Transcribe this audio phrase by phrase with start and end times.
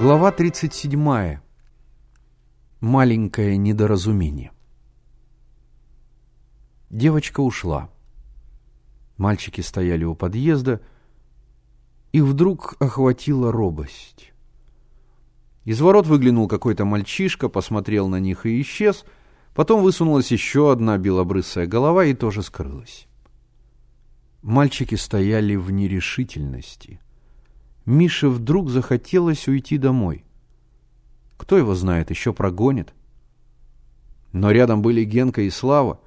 [0.00, 1.40] Глава 37.
[2.80, 4.50] Маленькое недоразумение.
[6.88, 7.90] Девочка ушла.
[9.18, 10.80] Мальчики стояли у подъезда,
[12.12, 14.32] и вдруг охватила робость.
[15.66, 19.04] Из ворот выглянул какой-то мальчишка, посмотрел на них и исчез,
[19.54, 23.06] потом высунулась еще одна белобрысая голова и тоже скрылась.
[24.40, 27.02] Мальчики стояли в нерешительности–
[27.86, 30.24] Мише вдруг захотелось уйти домой.
[31.36, 32.92] Кто его знает, еще прогонит.
[34.32, 36.00] Но рядом были Генка и Слава.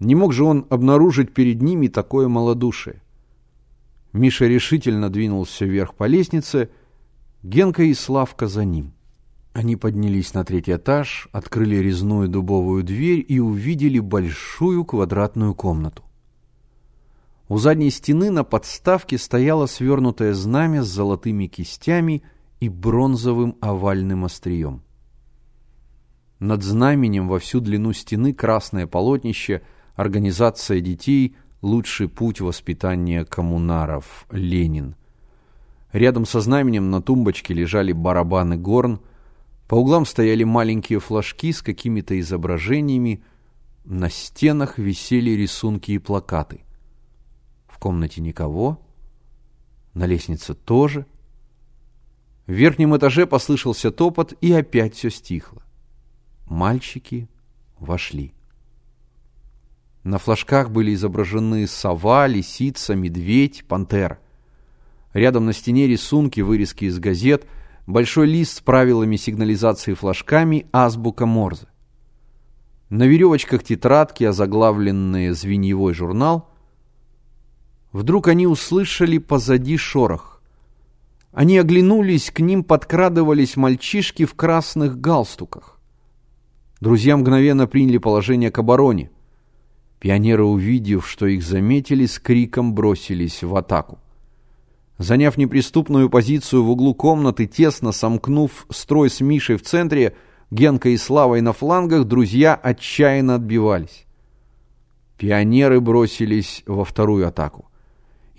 [0.00, 3.00] Не мог же он обнаружить перед ними такое малодушие.
[4.12, 6.70] Миша решительно двинулся вверх по лестнице,
[7.42, 8.92] Генка и Славка за ним.
[9.52, 16.04] Они поднялись на третий этаж, открыли резную дубовую дверь и увидели большую квадратную комнату.
[17.50, 22.22] У задней стены на подставке стояло свернутое знамя с золотыми кистями
[22.60, 24.84] и бронзовым овальным острием.
[26.38, 29.62] Над знаменем во всю длину стены красное полотнище
[29.96, 31.34] «Организация детей.
[31.60, 34.26] Лучший путь воспитания коммунаров.
[34.30, 34.94] Ленин».
[35.90, 39.00] Рядом со знаменем на тумбочке лежали барабаны горн,
[39.66, 43.24] по углам стояли маленькие флажки с какими-то изображениями,
[43.84, 46.60] на стенах висели рисунки и плакаты–
[47.80, 48.80] комнате никого,
[49.94, 51.06] на лестнице тоже.
[52.46, 55.62] В верхнем этаже послышался топот, и опять все стихло.
[56.46, 57.28] Мальчики
[57.78, 58.32] вошли.
[60.04, 64.18] На флажках были изображены сова, лисица, медведь, пантера.
[65.12, 67.46] Рядом на стене рисунки, вырезки из газет,
[67.86, 71.66] большой лист с правилами сигнализации флажками, азбука Морзе.
[72.88, 76.50] На веревочках тетрадки, озаглавленные «Звеньевой журнал»,
[77.92, 80.40] Вдруг они услышали позади шорох.
[81.32, 85.78] Они оглянулись, к ним подкрадывались мальчишки в красных галстуках.
[86.80, 89.10] Друзья мгновенно приняли положение к обороне.
[89.98, 93.98] Пионеры, увидев, что их заметили, с криком бросились в атаку.
[94.98, 100.16] Заняв неприступную позицию в углу комнаты, тесно сомкнув строй с Мишей в центре,
[100.50, 104.06] Генкой и Славой на флангах, друзья отчаянно отбивались.
[105.16, 107.69] Пионеры бросились во вторую атаку.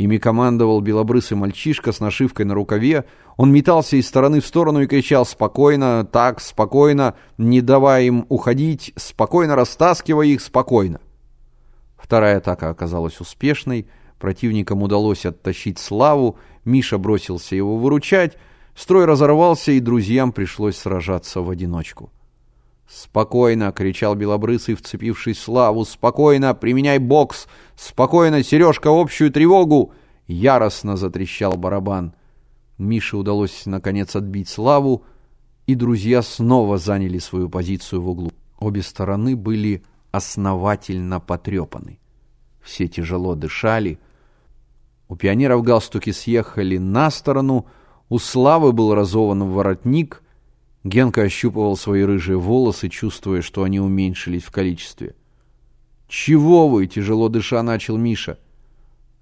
[0.02, 3.06] Ими командовал белобрысый мальчишка с нашивкой на рукаве.
[3.38, 8.94] Он метался из стороны в сторону и кричал «Спокойно, так, спокойно, не давай им уходить,
[8.96, 11.02] спокойно растаскивай их, спокойно».
[11.98, 13.86] Вторая атака оказалась успешной.
[14.18, 16.40] Противникам удалось оттащить Славу.
[16.66, 18.40] Миша бросился его выручать.
[18.76, 22.12] Строй разорвался, и друзьям пришлось сражаться в одиночку.
[22.94, 25.86] «Спокойно!»— кричал Белобрысый, вцепившись в Славу.
[25.86, 26.54] «Спокойно!
[26.54, 27.48] Применяй бокс!
[27.78, 28.44] Спокойно!
[28.44, 29.94] Сережка, общую тревогу!»
[30.28, 32.14] Яростно затрещал барабан.
[32.78, 35.06] Мише удалось, наконец, отбить Славу,
[35.68, 38.32] и друзья снова заняли свою позицию в углу.
[38.60, 41.98] Обе стороны были основательно потрепаны.
[42.62, 44.00] Все тяжело дышали.
[45.08, 47.68] У пионеров галстуки съехали на сторону,
[48.10, 50.24] у Славы был разован воротник—
[50.84, 55.16] Генка ощупывал свои рыжие волосы, чувствуя, что они уменьшились в количестве.
[56.08, 58.40] «Чего вы?»— тяжело дыша начал Миша.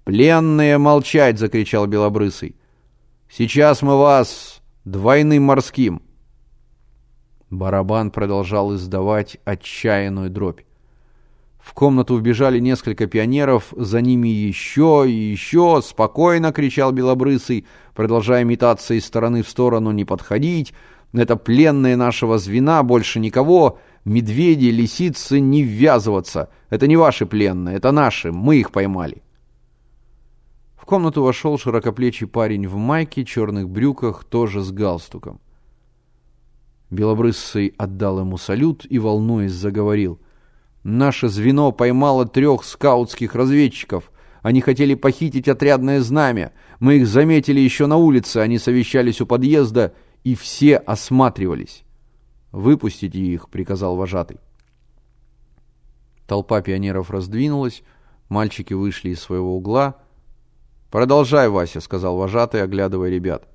[0.04, 2.56] «Пленные молчать!»— закричал Белобрысый.
[3.30, 6.02] «Сейчас мы вас двойным морским!»
[7.50, 10.60] Барабан продолжал издавать отчаянную дробь.
[11.58, 15.80] В комнату вбежали несколько пионеров, за ними еще и еще.
[15.84, 20.72] «Спокойно!»— кричал Белобрысый, продолжая метаться из стороны в сторону, «не подходить!»
[21.12, 23.78] Это пленные нашего звена, больше никого.
[24.04, 26.50] Медведи, лисицы, не ввязываться.
[26.70, 29.22] Это не ваши пленные, это наши, мы их поймали.
[30.76, 35.40] В комнату вошел широкоплечий парень в майке, черных брюках, тоже с галстуком.
[36.90, 40.20] Белобрысый отдал ему салют и, волнуясь, заговорил.
[40.82, 44.10] «Наше звено поймало трех скаутских разведчиков.
[44.42, 46.52] Они хотели похитить отрядное знамя.
[46.80, 49.92] Мы их заметили еще на улице, они совещались у подъезда
[50.24, 51.84] и все осматривались.
[52.52, 54.38] «Выпустите их»,— приказал вожатый.
[56.26, 57.82] Толпа пионеров раздвинулась,
[58.28, 59.96] мальчики вышли из своего угла.
[60.90, 63.48] «Продолжай, Вася»,— сказал вожатый, оглядывая ребят.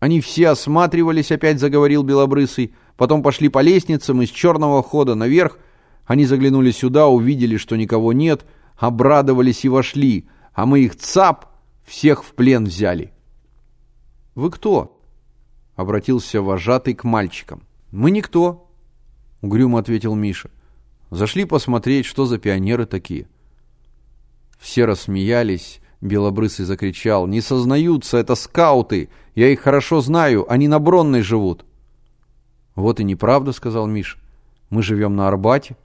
[0.00, 2.74] «Они все осматривались»,— опять заговорил Белобрысый.
[2.96, 5.58] «Потом пошли по лестницам из черного хода наверх.
[6.06, 8.44] Они заглянули сюда, увидели, что никого нет,
[8.76, 11.46] обрадовались и вошли, а мы их цап,
[11.84, 13.12] всех в плен взяли».
[14.34, 14.97] «Вы кто?»
[15.78, 17.62] Обратился вожатый к мальчикам.
[17.92, 18.68] «Мы никто»,—
[19.42, 20.50] угрюмо ответил Миша.
[21.10, 23.28] «Зашли посмотреть, что за пионеры такие».
[24.58, 27.28] Все рассмеялись, Белобрысый закричал.
[27.28, 29.08] «Не сознаются, это скауты!
[29.36, 31.64] Я их хорошо знаю, они на Бронной живут!»
[32.74, 34.18] «Вот и неправда»,— сказал Миш.
[34.70, 35.76] «Мы живем на Арбате».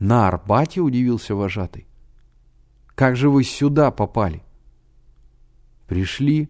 [0.00, 1.86] «На Арбате?»— удивился вожатый.
[2.96, 4.42] «Как же вы сюда попали?»
[5.86, 6.48] «Пришли.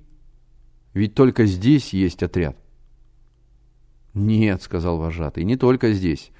[0.98, 2.56] Ведь только здесь есть отряд».
[4.14, 6.32] «Нет»,— сказал вожатый,— «не только здесь.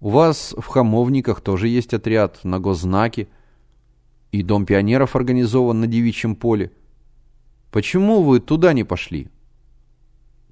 [0.00, 3.26] У вас в Хамовниках тоже есть отряд на госзнаке,
[4.30, 6.70] и Дом пионеров организован на девичьем поле.
[7.72, 9.30] Почему вы туда не пошли?»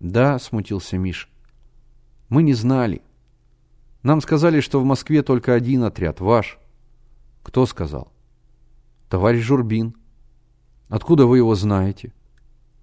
[0.00, 1.30] «Да»,— смутился Миш,—
[2.28, 3.00] «мы не знали.
[4.02, 6.58] Нам сказали, что в Москве только один отряд, ваш».
[7.44, 8.12] «Кто сказал?»
[9.08, 9.94] «Товарищ Журбин».
[10.88, 12.12] «Откуда вы его знаете?»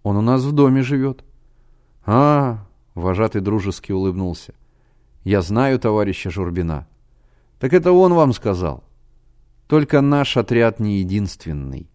[0.03, 1.23] «Он у нас в доме живет».
[2.05, 2.65] «А,
[2.95, 4.53] Вожатый дружески улыбнулся.
[5.23, 6.87] «Я знаю товарища Журбина».
[7.59, 8.83] «Так это он вам сказал».
[9.67, 11.89] «Только наш отряд не единственный.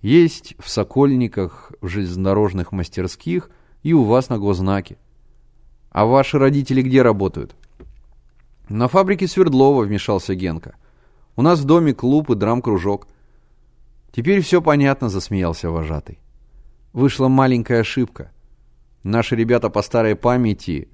[0.00, 3.50] Есть в Сокольниках, в железнодорожных мастерских
[3.82, 4.96] и у вас на гознаке.
[5.90, 7.54] А ваши родители где работают?»
[8.68, 10.76] «На фабрике Свердлова»,— вмешался Генка.
[11.36, 13.08] «У нас в доме клуб и драм-кружок».
[14.12, 16.20] «Теперь все понятно»,— засмеялся вожатый.
[16.98, 18.32] «Вышла маленькая ошибка».
[19.04, 20.88] Наши ребята по старой памяти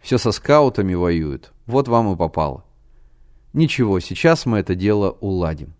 [0.00, 1.52] все со скаутами воюют.
[1.66, 2.64] Вот вам и попало.
[3.52, 5.74] Ничего, сейчас мы это дело уладим.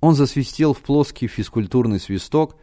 [0.00, 2.56] Он засвистел в плоский физкультурный свисток.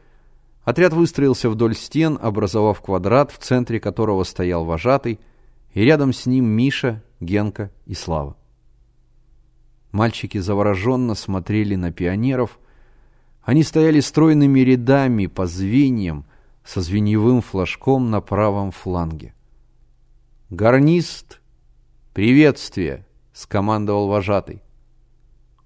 [0.66, 5.22] Отряд выстроился вдоль стен, образовав квадрат, в центре которого стоял вожатый,
[5.74, 8.36] и рядом с ним Миша, Генка и Слава.
[9.94, 12.60] Мальчики завороженно смотрели на пионеров.
[13.46, 16.26] Они стояли стройными рядами по звеньям,
[16.64, 19.36] со звеньевым флажком на правом фланге.
[20.50, 21.42] «Гарнист!
[22.16, 24.64] Приветствие!»— скомандовал вожатый.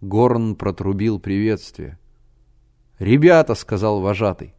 [0.01, 1.97] Горн протрубил приветствие.
[2.99, 4.53] «Ребята!»— сказал вожатый.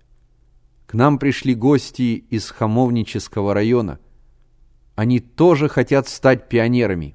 [0.87, 4.01] «К нам пришли гости из Хамовнического района.
[4.95, 7.15] Они тоже хотят стать пионерами.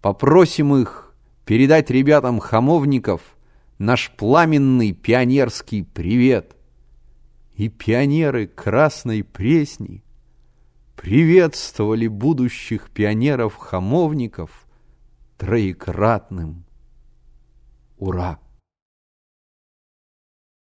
[0.00, 1.14] Попросим их
[1.44, 3.36] передать ребятам хамовников
[3.82, 6.56] наш пламенный пионерский привет»
[7.54, 10.02] и пионеры Красной Пресни
[10.96, 14.66] приветствовали будущих пионеров-хамовников
[15.36, 16.64] троекратным
[17.98, 18.41] «Ура!».